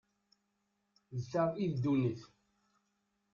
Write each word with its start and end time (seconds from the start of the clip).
D 1.15 1.19
ta 1.31 1.43
i 1.63 1.65
ddunit. 1.73 2.21